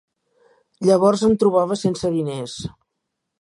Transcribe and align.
Llavors 0.87 1.23
em 1.27 1.35
trobava 1.43 1.77
sense 1.83 2.11
diners. 2.17 2.57